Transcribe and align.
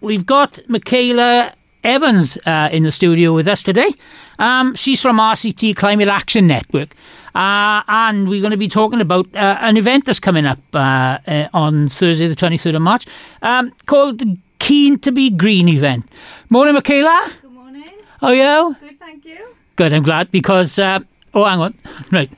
We've 0.00 0.24
got 0.24 0.60
Michaela 0.66 1.52
Evans 1.84 2.38
uh, 2.46 2.68
in 2.72 2.84
the 2.84 2.92
studio 2.92 3.34
with 3.34 3.46
us 3.46 3.62
today. 3.62 3.90
Um, 4.38 4.74
she's 4.74 5.02
from 5.02 5.18
RCT 5.18 5.76
Climate 5.76 6.08
Action 6.08 6.46
Network. 6.46 6.94
Uh, 7.34 7.82
and 7.86 8.28
we're 8.28 8.40
going 8.40 8.50
to 8.50 8.56
be 8.56 8.68
talking 8.68 9.00
about 9.00 9.26
uh, 9.36 9.58
an 9.60 9.76
event 9.76 10.06
that's 10.06 10.18
coming 10.18 10.46
up 10.46 10.58
uh, 10.74 11.18
uh, 11.26 11.48
on 11.52 11.88
Thursday, 11.88 12.26
the 12.26 12.34
23rd 12.34 12.76
of 12.76 12.82
March, 12.82 13.06
um, 13.42 13.72
called 13.86 14.18
the 14.18 14.36
Keen 14.58 14.98
to 15.00 15.12
Be 15.12 15.30
Green 15.30 15.68
event. 15.68 16.06
Morning, 16.48 16.74
Michaela. 16.74 17.30
Good 17.42 17.52
morning. 17.52 17.84
How 18.20 18.28
are 18.28 18.34
you? 18.34 18.76
Good, 18.80 18.98
thank 18.98 19.24
you. 19.24 19.54
Good, 19.76 19.92
I'm 19.92 20.02
glad 20.02 20.30
because. 20.30 20.78
Uh, 20.78 21.00
oh, 21.34 21.44
hang 21.44 21.60
on. 21.60 21.74
Right. 22.10 22.32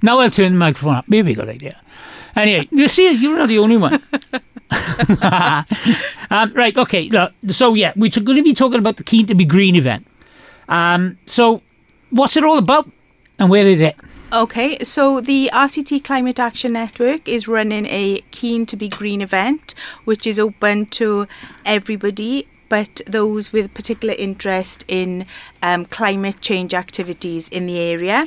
Now 0.00 0.20
I'll 0.20 0.30
turn 0.30 0.52
the 0.52 0.58
microphone 0.58 0.94
up. 0.94 1.04
Maybe 1.08 1.32
a 1.32 1.34
good 1.34 1.48
idea. 1.48 1.78
Anyway, 2.34 2.68
you 2.70 2.88
see, 2.88 3.10
you're 3.12 3.36
not 3.36 3.48
the 3.48 3.58
only 3.58 3.76
one. 3.76 4.02
um, 6.30 6.52
right, 6.54 6.76
okay. 6.76 7.08
Look, 7.08 7.32
so, 7.48 7.74
yeah, 7.74 7.92
we're 7.96 8.10
going 8.10 8.36
to 8.36 8.42
be 8.42 8.54
talking 8.54 8.78
about 8.78 8.96
the 8.96 9.04
Keen 9.04 9.26
to 9.26 9.34
Be 9.34 9.44
Green 9.44 9.76
event. 9.76 10.06
Um, 10.68 11.18
so, 11.26 11.62
what's 12.10 12.36
it 12.36 12.44
all 12.44 12.58
about 12.58 12.90
and 13.38 13.50
where 13.50 13.66
is 13.66 13.80
it? 13.80 13.96
Okay, 14.32 14.78
so 14.82 15.20
the 15.20 15.50
RCT 15.52 16.04
Climate 16.04 16.40
Action 16.40 16.72
Network 16.72 17.28
is 17.28 17.46
running 17.46 17.84
a 17.86 18.22
Keen 18.30 18.64
to 18.64 18.76
Be 18.76 18.88
Green 18.88 19.20
event, 19.20 19.74
which 20.04 20.26
is 20.26 20.38
open 20.38 20.86
to 20.86 21.28
everybody 21.66 22.48
but 22.72 23.02
those 23.06 23.52
with 23.52 23.74
particular 23.74 24.14
interest 24.14 24.82
in 24.88 25.26
um, 25.62 25.84
climate 25.84 26.40
change 26.40 26.72
activities 26.72 27.46
in 27.50 27.66
the 27.66 27.78
area. 27.78 28.24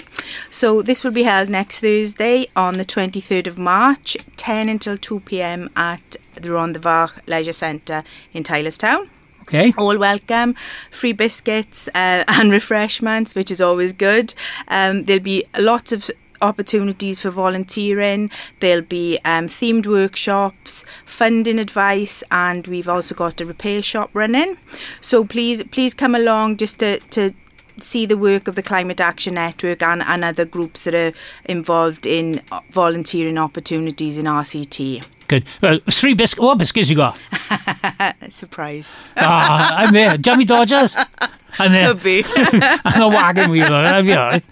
So 0.51 0.84
this 0.84 1.03
will 1.03 1.09
be 1.09 1.23
held 1.23 1.49
next 1.49 1.79
Thursday 1.79 2.45
on 2.55 2.77
the 2.77 2.85
23rd 2.85 3.48
of 3.48 3.57
March, 3.57 4.15
10 4.37 4.70
until 4.70 4.99
2 4.99 5.21
pm 5.21 5.71
at 5.75 6.15
the 6.35 6.49
Rhondda 6.49 6.77
Fach 6.77 7.20
Leisure 7.27 7.53
Centre 7.53 8.03
in 8.34 8.43
Tylorstown. 8.43 9.09
Okay. 9.41 9.73
All 9.77 9.98
welcome, 9.99 10.55
free 10.89 11.13
biscuits 11.13 11.88
uh, 11.89 12.23
and 12.27 12.52
refreshments, 12.52 13.35
which 13.35 13.51
is 13.51 13.62
always 13.62 13.93
good. 13.93 14.34
Um, 14.70 15.05
there'll 15.05 15.21
be 15.21 15.46
lots 15.59 15.91
of 15.91 16.09
opportunities 16.41 17.20
for 17.20 17.29
volunteering. 17.29 18.32
There'll 18.59 18.82
be 18.82 19.20
um, 19.24 19.48
themed 19.48 19.85
workshops, 19.85 20.84
funding 21.05 21.59
advice, 21.59 22.24
and 22.32 22.65
we've 22.68 22.90
also 22.90 23.15
got 23.15 23.40
a 23.41 23.46
repair 23.46 23.81
shop 23.81 24.09
running. 24.13 24.57
So 25.02 25.24
please, 25.24 25.63
please 25.63 25.93
come 25.93 26.15
along 26.15 26.57
just 26.57 26.79
to, 26.79 26.99
to 26.99 27.34
see 27.79 28.05
the 28.05 28.18
work 28.18 28.48
of 28.48 28.55
the 28.55 28.63
Climate 28.63 29.02
Action 29.02 29.35
Network 29.35 29.81
and, 29.84 30.02
and 30.02 30.24
other 30.24 30.46
groups 30.46 30.84
that 30.85 30.96
are 30.96 31.13
involved 31.46 32.05
in 32.05 32.41
volunteering 32.71 33.37
opportunities 33.37 34.18
in 34.18 34.26
RCT. 34.26 35.05
Good. 35.27 35.45
Well, 35.62 35.79
three 35.90 36.13
biscuits. 36.13 36.41
What 36.41 36.57
biscuits 36.57 36.90
you 36.90 36.95
got? 36.95 37.20
Surprise. 38.29 38.93
Ah, 39.18 39.76
I'm 39.77 39.93
there. 39.93 40.18
Jammie 40.18 40.45
Dodgers. 40.45 40.95
I'm 41.59 41.71
there. 41.71 41.93
Could 41.93 42.03
be. 42.03 42.23
I'm 42.85 43.01
a 43.01 43.07
wagon 43.07 43.49
wheel. 43.49 43.73
I'll 43.73 44.03
be 44.03 44.13
all 44.13 44.27
right. 44.27 44.43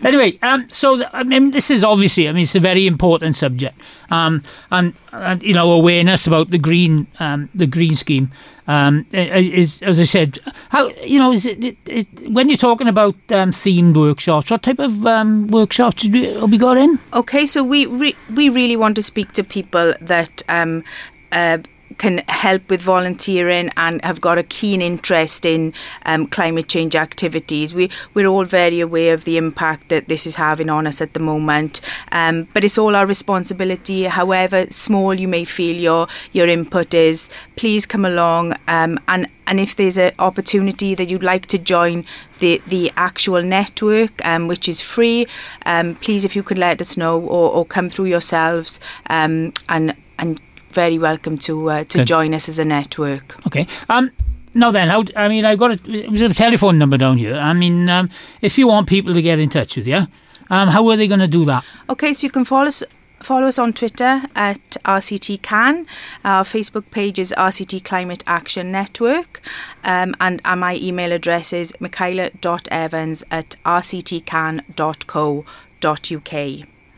anyway, 0.04 0.38
um, 0.42 0.68
so 0.68 1.02
I 1.12 1.22
mean, 1.22 1.50
this 1.50 1.70
is 1.70 1.84
obviously, 1.84 2.28
I 2.28 2.32
mean, 2.32 2.42
it's 2.42 2.54
a 2.54 2.60
very 2.60 2.86
important 2.86 3.36
subject, 3.36 3.78
um, 4.10 4.42
and, 4.70 4.94
and 5.12 5.42
you 5.42 5.54
know, 5.54 5.70
awareness 5.72 6.26
about 6.26 6.50
the 6.50 6.58
green, 6.58 7.06
um, 7.18 7.48
the 7.54 7.66
green 7.66 7.94
scheme. 7.94 8.30
Um, 8.68 9.06
is 9.12 9.82
as 9.82 9.98
I 9.98 10.04
said, 10.04 10.38
how 10.68 10.88
you 11.02 11.18
know, 11.18 11.32
is 11.32 11.46
it, 11.46 11.64
it, 11.64 11.76
it 11.84 12.30
when 12.30 12.48
you're 12.48 12.56
talking 12.56 12.86
about 12.86 13.16
um, 13.30 13.50
themed 13.50 13.96
workshops? 13.96 14.50
What 14.50 14.62
type 14.62 14.78
of 14.78 15.04
um, 15.04 15.48
workshops 15.48 16.04
have 16.04 16.50
we 16.50 16.58
got 16.58 16.76
in? 16.76 17.00
Okay, 17.12 17.44
so 17.44 17.64
we 17.64 17.86
re- 17.86 18.16
we 18.32 18.48
really 18.48 18.76
want 18.76 18.94
to 18.96 19.02
speak 19.02 19.32
to 19.32 19.42
people 19.42 19.94
that 20.00 20.42
um, 20.48 20.84
uh, 21.32 21.58
can 22.02 22.18
help 22.26 22.68
with 22.68 22.82
volunteering 22.82 23.70
and 23.76 24.04
have 24.04 24.20
got 24.20 24.36
a 24.36 24.42
keen 24.42 24.82
interest 24.82 25.44
in 25.44 25.72
um, 26.04 26.26
climate 26.26 26.66
change 26.66 26.96
activities. 26.96 27.72
We, 27.72 27.90
we're 28.12 28.26
all 28.26 28.44
very 28.44 28.80
aware 28.80 29.14
of 29.14 29.22
the 29.22 29.36
impact 29.36 29.88
that 29.90 30.08
this 30.08 30.26
is 30.26 30.34
having 30.34 30.68
on 30.68 30.88
us 30.88 31.00
at 31.00 31.14
the 31.14 31.20
moment, 31.20 31.80
um, 32.10 32.48
but 32.52 32.64
it's 32.64 32.76
all 32.76 32.96
our 32.96 33.06
responsibility. 33.06 34.02
However 34.06 34.66
small 34.70 35.14
you 35.14 35.28
may 35.28 35.44
feel 35.44 35.76
your, 35.76 36.08
your 36.32 36.48
input 36.48 36.92
is, 36.92 37.30
please 37.54 37.86
come 37.86 38.04
along 38.04 38.54
um, 38.66 38.98
and 39.06 39.28
and 39.46 39.60
if 39.60 39.76
there's 39.76 39.98
an 39.98 40.12
opportunity 40.18 40.94
that 40.94 41.08
you'd 41.08 41.22
like 41.22 41.46
to 41.46 41.58
join 41.58 42.04
the 42.38 42.60
the 42.66 42.90
actual 42.96 43.42
network, 43.42 44.24
um, 44.24 44.48
which 44.48 44.68
is 44.68 44.80
free, 44.80 45.26
um, 45.66 45.94
please 45.96 46.24
if 46.24 46.34
you 46.34 46.42
could 46.42 46.58
let 46.58 46.80
us 46.80 46.96
know 46.96 47.20
or, 47.20 47.50
or 47.50 47.64
come 47.64 47.90
through 47.90 48.06
yourselves 48.06 48.80
um, 49.08 49.52
and 49.68 49.94
and 50.18 50.40
very 50.72 50.98
welcome 50.98 51.38
to 51.38 51.70
uh, 51.70 51.84
to 51.84 51.98
Good. 51.98 52.06
join 52.06 52.34
us 52.34 52.48
as 52.48 52.58
a 52.58 52.64
network. 52.64 53.36
Okay. 53.46 53.66
Um. 53.88 54.10
Now 54.54 54.70
then, 54.70 54.88
how? 54.88 55.04
I 55.16 55.28
mean, 55.28 55.44
I've 55.46 55.58
got 55.58 55.86
a, 55.88 56.24
a 56.24 56.28
telephone 56.28 56.78
number 56.78 56.98
down 56.98 57.16
here. 57.16 57.36
I 57.36 57.54
mean, 57.54 57.88
um, 57.88 58.10
if 58.42 58.58
you 58.58 58.66
want 58.66 58.86
people 58.86 59.14
to 59.14 59.22
get 59.22 59.38
in 59.38 59.48
touch 59.48 59.76
with 59.76 59.86
you, 59.86 60.06
um, 60.50 60.68
how 60.68 60.86
are 60.88 60.96
they 60.96 61.08
going 61.08 61.20
to 61.20 61.28
do 61.28 61.46
that? 61.46 61.64
Okay, 61.88 62.12
so 62.12 62.26
you 62.26 62.30
can 62.30 62.44
follow 62.44 62.66
us 62.68 62.84
follow 63.22 63.46
us 63.46 63.58
on 63.58 63.72
Twitter 63.72 64.22
at 64.34 64.76
RCT 64.84 65.42
Can. 65.42 65.86
Our 66.24 66.44
Facebook 66.44 66.90
page 66.90 67.18
is 67.18 67.32
RCT 67.36 67.84
Climate 67.84 68.22
Action 68.26 68.70
Network. 68.72 69.40
Um, 69.84 70.14
and, 70.20 70.40
and 70.44 70.60
my 70.60 70.76
email 70.76 71.12
address 71.12 71.52
is 71.52 71.72
michaela.evans 71.80 73.24
at 73.30 73.56
rctcan.co.uk. 73.64 74.68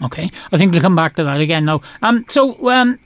Okay, 0.03 0.31
I 0.53 0.59
think 0.59 0.73
we'll 0.73 0.83
come 0.83 0.97
back 0.97 1.15
to 1.17 1.25
that 1.25 1.41
again 1.41 1.65
now. 1.65 1.81
Um, 2.03 2.25
so 2.29 2.69
um, 2.69 2.99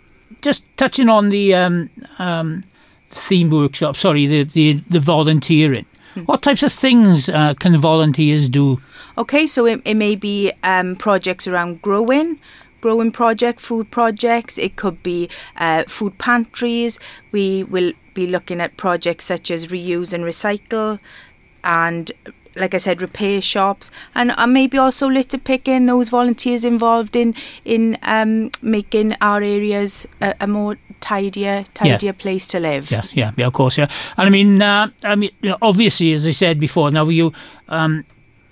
just 0.43 0.65
touching 0.77 1.09
on 1.09 1.31
the 1.31 1.55
um, 1.55 1.91
um, 2.19 2.65
theme 3.11 3.51
workshop. 3.51 3.97
Sorry, 3.97 4.27
the 4.27 4.45
the, 4.45 4.75
the 4.91 5.01
volunteering. 5.01 5.87
Hmm. 6.15 6.21
What 6.23 6.43
types 6.43 6.63
of 6.63 6.73
things 6.73 7.29
uh, 7.29 7.55
can 7.55 7.77
volunteers 7.79 8.49
do? 8.49 8.81
Okay, 9.17 9.47
so 9.47 9.67
it, 9.67 9.83
it 9.85 9.95
may 9.95 10.17
be 10.17 10.53
um, 10.63 10.97
projects 10.97 11.47
around 11.47 11.83
growing, 11.83 12.39
growing 12.81 13.11
project, 13.11 13.61
food 13.61 13.91
projects. 13.91 14.59
It 14.59 14.77
could 14.77 15.03
be 15.03 15.29
uh, 15.57 15.85
food 15.89 16.19
pantries. 16.19 16.99
We 17.33 17.65
will 17.65 17.93
be 18.15 18.27
looking 18.27 18.61
at 18.61 18.77
projects 18.77 19.25
such 19.27 19.51
as 19.51 19.69
reuse 19.69 20.13
and 20.13 20.25
recycle, 20.25 20.99
and 21.63 22.11
like 22.59 22.75
I 22.75 22.79
said, 22.79 23.01
repair 23.03 23.41
shops, 23.41 23.91
and, 24.15 24.33
and 24.37 24.53
maybe 24.53 24.79
also 24.79 25.09
litter 25.09 25.39
picking. 25.39 25.87
Those 25.87 26.09
volunteers 26.09 26.65
involved 26.65 27.17
in 27.17 27.35
in 27.65 27.99
um, 28.03 28.51
making 28.63 29.17
our 29.21 29.43
areas 29.43 30.07
a, 30.21 30.35
a 30.41 30.47
more 30.47 30.77
tidier, 31.01 31.65
tidier 31.75 31.99
yeah. 32.03 32.13
place 32.13 32.47
to 32.49 32.61
live. 32.61 32.91
Yes, 32.91 33.15
yeah, 33.15 33.33
yeah, 33.37 33.47
of 33.47 33.53
course, 33.53 33.79
yeah. 33.79 33.89
And 34.17 34.27
I 34.27 34.31
mean, 34.31 34.63
uh, 34.63 34.89
I 35.05 35.17
mean, 35.17 35.31
obviously, 35.63 36.13
as 36.13 36.27
I 36.27 36.33
said 36.33 36.61
before, 36.61 36.91
now 36.91 37.09
you. 37.09 37.33
Um, 37.69 38.05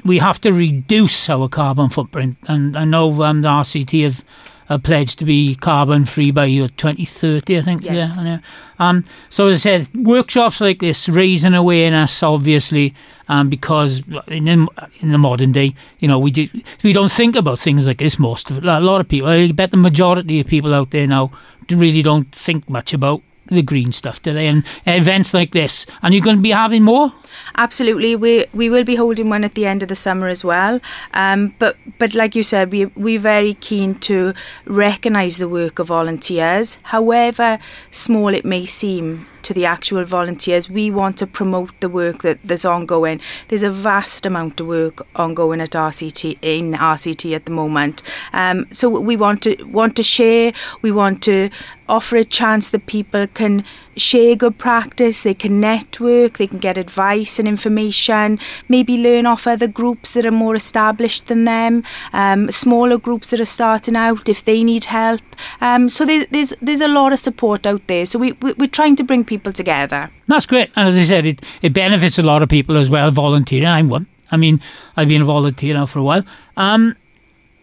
we 0.04 0.18
have 0.18 0.40
to 0.42 0.52
reduce 0.52 1.28
our 1.28 1.48
carbon 1.48 1.88
footprint, 1.88 2.36
and 2.46 2.76
I 2.76 2.84
know 2.84 3.22
um, 3.24 3.42
the 3.42 3.48
RCT 3.48 4.04
have 4.04 4.24
a 4.68 4.78
pledge 4.78 5.16
to 5.16 5.24
be 5.24 5.54
carbon 5.54 6.04
free 6.04 6.30
by 6.30 6.44
year 6.46 6.68
2030, 6.68 7.58
I 7.58 7.62
think. 7.62 7.84
Yes. 7.84 8.16
Yeah. 8.16 8.38
Um, 8.78 9.04
so, 9.28 9.48
as 9.48 9.56
I 9.56 9.58
said, 9.58 9.94
workshops 9.94 10.60
like 10.60 10.80
this 10.80 11.08
raising 11.08 11.54
awareness, 11.54 12.22
obviously, 12.22 12.94
um, 13.28 13.48
because 13.48 14.02
in, 14.28 14.48
in 14.48 15.12
the 15.12 15.18
modern 15.18 15.52
day, 15.52 15.74
you 15.98 16.08
know, 16.08 16.18
we 16.18 16.30
do, 16.30 16.48
we 16.82 16.92
don't 16.92 17.12
think 17.12 17.36
about 17.36 17.58
things 17.58 17.86
like 17.86 17.98
this. 17.98 18.18
Most 18.18 18.50
of 18.50 18.62
a 18.64 18.80
lot 18.80 19.00
of 19.00 19.08
people, 19.08 19.28
I 19.28 19.52
bet 19.52 19.70
the 19.70 19.76
majority 19.76 20.40
of 20.40 20.46
people 20.46 20.74
out 20.74 20.90
there 20.90 21.06
now 21.06 21.30
really 21.70 22.02
don't 22.02 22.30
think 22.32 22.68
much 22.68 22.92
about 22.92 23.22
the 23.46 23.62
green 23.62 23.92
stuff, 23.92 24.22
do 24.22 24.32
they? 24.32 24.46
And 24.46 24.64
events 24.86 25.34
like 25.34 25.52
this, 25.52 25.86
and 26.02 26.14
you're 26.14 26.22
going 26.22 26.36
to 26.36 26.42
be 26.42 26.50
having 26.50 26.82
more. 26.82 27.12
Absolutely, 27.56 28.16
we 28.16 28.46
we 28.52 28.70
will 28.70 28.84
be 28.84 28.96
holding 28.96 29.28
one 29.28 29.44
at 29.44 29.54
the 29.54 29.66
end 29.66 29.82
of 29.82 29.88
the 29.88 29.94
summer 29.94 30.28
as 30.28 30.44
well. 30.44 30.80
Um, 31.14 31.54
but 31.58 31.76
but 31.98 32.14
like 32.14 32.34
you 32.34 32.42
said, 32.42 32.72
we 32.72 32.86
we're 32.86 33.20
very 33.20 33.54
keen 33.54 33.94
to 34.00 34.34
recognise 34.66 35.38
the 35.38 35.48
work 35.48 35.78
of 35.78 35.88
volunteers, 35.88 36.78
however 36.84 37.58
small 37.90 38.34
it 38.34 38.44
may 38.44 38.66
seem 38.66 39.26
to 39.46 39.54
the 39.54 39.64
actual 39.64 40.04
volunteers. 40.04 40.68
We 40.68 40.90
want 40.90 41.18
to 41.18 41.26
promote 41.26 41.70
the 41.80 41.88
work 41.88 42.22
that 42.22 42.38
there's 42.42 42.64
ongoing. 42.64 43.20
There's 43.46 43.62
a 43.62 43.70
vast 43.70 44.26
amount 44.26 44.60
of 44.60 44.66
work 44.66 45.06
ongoing 45.14 45.60
at 45.60 45.70
RCT 45.70 46.38
in 46.42 46.72
RCT 46.72 47.34
at 47.34 47.44
the 47.44 47.52
moment. 47.52 48.02
Um, 48.32 48.66
so 48.72 48.88
we 48.88 49.16
want 49.16 49.42
to 49.42 49.62
want 49.64 49.94
to 49.96 50.02
share. 50.02 50.52
We 50.82 50.90
want 50.90 51.22
to 51.22 51.50
offer 51.88 52.16
a 52.16 52.24
chance 52.24 52.70
that 52.70 52.86
people 52.86 53.28
can 53.28 53.64
share 53.96 54.36
good 54.36 54.58
practice. 54.58 55.22
They 55.22 55.34
can 55.34 55.60
network. 55.60 56.38
They 56.38 56.46
can 56.46 56.58
get 56.58 56.76
advice 56.76 57.38
and 57.38 57.48
information. 57.48 58.38
Maybe 58.68 58.96
learn 58.96 59.26
off 59.26 59.46
other 59.46 59.68
groups 59.68 60.12
that 60.12 60.26
are 60.26 60.30
more 60.32 60.56
established 60.56 61.28
than 61.28 61.44
them. 61.44 61.84
Um, 62.12 62.50
smaller 62.50 62.98
groups 62.98 63.30
that 63.30 63.40
are 63.40 63.44
starting 63.44 63.96
out 63.96 64.28
if 64.28 64.44
they 64.44 64.64
need 64.64 64.86
help. 64.86 65.22
Um, 65.60 65.88
so 65.88 66.04
there, 66.04 66.26
there's 66.30 66.52
there's 66.60 66.80
a 66.80 66.88
lot 66.88 67.12
of 67.12 67.18
support 67.20 67.66
out 67.66 67.86
there. 67.86 68.06
So 68.06 68.18
we, 68.18 68.32
we 68.32 68.52
we're 68.54 68.66
trying 68.66 68.96
to 68.96 69.04
bring 69.04 69.24
people 69.24 69.36
people 69.36 69.52
together. 69.52 70.10
That's 70.26 70.46
great. 70.46 70.70
And 70.76 70.88
as 70.88 70.98
I 70.98 71.04
said, 71.04 71.26
it, 71.26 71.42
it 71.62 71.72
benefits 71.72 72.18
a 72.18 72.22
lot 72.22 72.42
of 72.42 72.48
people 72.48 72.76
as 72.76 72.88
well, 72.88 73.10
volunteering. 73.10 73.66
I'm 73.66 73.88
one. 73.88 74.06
I 74.30 74.36
mean, 74.36 74.60
I've 74.96 75.08
been 75.08 75.22
a 75.22 75.24
volunteer 75.24 75.74
now 75.74 75.86
for 75.86 76.00
a 76.00 76.02
while. 76.02 76.24
Um, 76.56 76.96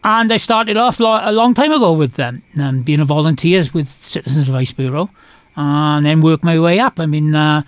and 0.03 0.31
I 0.31 0.37
started 0.37 0.77
off 0.77 0.99
lo- 0.99 1.21
a 1.21 1.31
long 1.31 1.53
time 1.53 1.71
ago 1.71 1.93
with 1.93 2.13
them, 2.13 2.41
um, 2.59 2.83
being 2.83 2.99
a 2.99 3.05
volunteer 3.05 3.63
with 3.73 3.87
Citizens 3.87 4.47
Advice 4.47 4.71
Bureau. 4.71 5.09
And 5.55 6.05
then 6.05 6.21
work 6.21 6.43
my 6.43 6.59
way 6.59 6.79
up. 6.79 6.99
I 6.99 7.05
mean, 7.05 7.35
uh, 7.35 7.63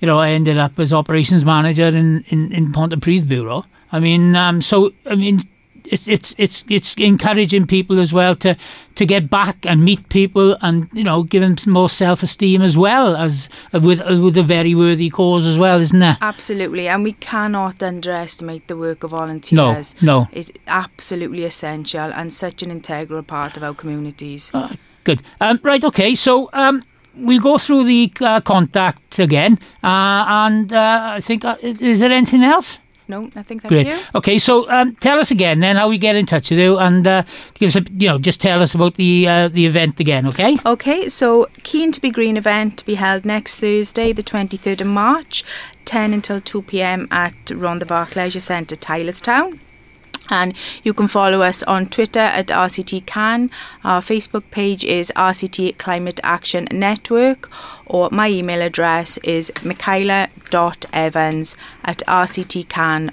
you 0.00 0.06
know, 0.06 0.18
I 0.18 0.30
ended 0.30 0.58
up 0.58 0.78
as 0.78 0.92
operations 0.92 1.44
manager 1.44 1.86
in 1.86 2.24
in, 2.28 2.52
in 2.52 2.72
Pontypridd 2.72 3.28
Bureau. 3.28 3.64
I 3.92 4.00
mean, 4.00 4.34
um, 4.34 4.60
so 4.60 4.92
I 5.06 5.14
mean, 5.14 5.42
it's 5.90 6.08
it's 6.08 6.34
it's 6.38 6.64
it's 6.68 6.94
encouraging 6.94 7.66
people 7.66 8.00
as 8.00 8.12
well 8.12 8.34
to 8.36 8.56
to 8.94 9.06
get 9.06 9.30
back 9.30 9.64
and 9.64 9.84
meet 9.84 10.08
people 10.08 10.56
and 10.62 10.88
you 10.92 11.04
know 11.04 11.22
give 11.22 11.42
them 11.42 11.56
some 11.56 11.72
more 11.72 11.88
self 11.88 12.22
esteem 12.22 12.62
as 12.62 12.76
well 12.76 13.16
as 13.16 13.48
uh, 13.72 13.80
with 13.80 14.00
uh, 14.00 14.18
with 14.20 14.36
a 14.36 14.42
very 14.42 14.74
worthy 14.74 15.10
cause 15.10 15.46
as 15.46 15.58
well, 15.58 15.80
isn't 15.80 15.98
there? 15.98 16.18
Absolutely, 16.20 16.88
and 16.88 17.04
we 17.04 17.12
cannot 17.12 17.82
underestimate 17.82 18.68
the 18.68 18.76
work 18.76 19.02
of 19.02 19.10
volunteers. 19.10 20.00
No, 20.02 20.20
no, 20.20 20.28
it's 20.32 20.50
absolutely 20.66 21.44
essential 21.44 22.12
and 22.12 22.32
such 22.32 22.62
an 22.62 22.70
integral 22.70 23.22
part 23.22 23.56
of 23.56 23.62
our 23.62 23.74
communities. 23.74 24.50
Uh, 24.52 24.76
good, 25.04 25.22
um, 25.40 25.60
right? 25.62 25.82
Okay, 25.84 26.14
so. 26.14 26.50
Um, 26.52 26.82
we'll 27.16 27.40
go 27.40 27.58
through 27.58 27.84
the 27.84 28.12
uh, 28.20 28.40
contact 28.40 29.18
again, 29.18 29.58
uh, 29.82 30.24
and 30.28 30.72
uh, 30.72 31.14
I 31.14 31.20
think 31.20 31.44
is 31.62 32.00
there 32.00 32.12
anything 32.12 32.42
else? 32.42 32.78
No, 33.08 33.30
nothing. 33.36 33.60
Thank 33.60 33.68
Great. 33.68 33.86
you. 33.86 33.98
Okay, 34.16 34.38
so 34.38 34.68
um, 34.68 34.96
tell 34.96 35.20
us 35.20 35.30
again 35.30 35.60
then 35.60 35.76
how 35.76 35.88
we 35.88 35.96
get 35.96 36.16
in 36.16 36.26
touch 36.26 36.50
with 36.50 36.58
you, 36.58 36.76
and 36.76 37.06
uh, 37.06 37.22
give 37.54 37.68
us 37.68 37.76
a, 37.76 37.84
you 37.96 38.08
know 38.08 38.18
just 38.18 38.40
tell 38.40 38.60
us 38.60 38.74
about 38.74 38.94
the 38.94 39.28
uh, 39.28 39.48
the 39.48 39.64
event 39.64 40.00
again. 40.00 40.26
Okay. 40.26 40.56
Okay, 40.66 41.08
so 41.08 41.46
keen 41.62 41.92
to 41.92 42.00
be 42.00 42.10
green 42.10 42.36
event 42.36 42.78
to 42.78 42.84
be 42.84 42.96
held 42.96 43.24
next 43.24 43.56
Thursday, 43.56 44.12
the 44.12 44.24
twenty 44.24 44.56
third 44.56 44.80
of 44.80 44.88
March, 44.88 45.44
ten 45.84 46.12
until 46.12 46.40
two 46.40 46.62
p.m. 46.62 47.06
at 47.10 47.34
Rhondda 47.46 47.84
Fach 47.84 48.16
Leisure 48.16 48.40
Centre, 48.40 48.76
Tylorstown. 48.76 49.60
And 50.30 50.54
you 50.82 50.92
can 50.94 51.08
follow 51.08 51.42
us 51.42 51.62
on 51.64 51.86
Twitter 51.86 52.20
at 52.20 52.46
RCT 52.48 53.06
Can. 53.06 53.50
Our 53.84 54.00
Facebook 54.00 54.50
page 54.50 54.84
is 54.84 55.12
RCT 55.16 55.78
Climate 55.78 56.20
Action 56.22 56.68
Network, 56.70 57.50
or 57.86 58.08
my 58.10 58.28
email 58.28 58.62
address 58.62 59.18
is 59.18 59.52
michaela.evans 59.64 61.56
at 61.84 61.98
rctcan.co.uk. 62.06 63.10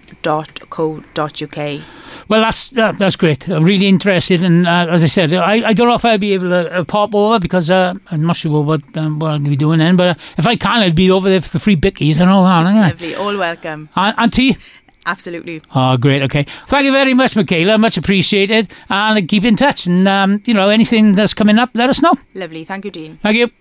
Well, 2.27 2.41
that's 2.41 2.69
that, 2.69 2.97
that's 2.97 3.15
great. 3.15 3.49
I'm 3.49 3.63
really 3.63 3.87
interested, 3.87 4.43
and 4.43 4.67
uh, 4.67 4.87
as 4.89 5.03
I 5.03 5.07
said, 5.07 5.33
I, 5.33 5.69
I 5.69 5.73
don't 5.73 5.87
know 5.87 5.95
if 5.95 6.05
I'll 6.05 6.17
be 6.17 6.33
able 6.33 6.49
to 6.49 6.79
uh, 6.79 6.83
pop 6.83 7.13
over 7.13 7.39
because 7.39 7.69
uh, 7.69 7.93
I'm 8.11 8.25
not 8.25 8.35
sure 8.35 8.63
what 8.63 8.81
um, 8.97 9.19
what 9.19 9.31
I'll 9.31 9.39
be 9.39 9.55
doing 9.55 9.79
then. 9.79 9.95
But 9.95 10.07
uh, 10.07 10.15
if 10.37 10.47
I 10.47 10.55
can, 10.55 10.83
I'll 10.83 10.93
be 10.93 11.11
over 11.11 11.29
there 11.29 11.41
for 11.41 11.51
the 11.51 11.59
free 11.59 11.75
bickies 11.75 12.21
and 12.21 12.29
all 12.29 12.43
that. 12.43 12.63
Lovely, 12.63 13.15
all 13.15 13.37
welcome. 13.37 13.89
Tea. 14.31 14.57
Absolutely. 15.05 15.61
Oh, 15.75 15.97
great. 15.97 16.21
Okay. 16.23 16.45
Thank 16.67 16.85
you 16.85 16.91
very 16.91 17.13
much, 17.13 17.35
Michaela. 17.35 17.77
Much 17.77 17.97
appreciated. 17.97 18.71
And 18.89 19.27
keep 19.27 19.43
in 19.43 19.55
touch. 19.55 19.85
And, 19.85 20.07
um, 20.07 20.41
you 20.45 20.53
know, 20.53 20.69
anything 20.69 21.13
that's 21.15 21.33
coming 21.33 21.59
up, 21.59 21.71
let 21.73 21.89
us 21.89 22.01
know. 22.01 22.13
Lovely. 22.33 22.63
Thank 22.65 22.85
you, 22.85 22.91
Dene. 22.91 23.17
Thank 23.21 23.37
you. 23.37 23.53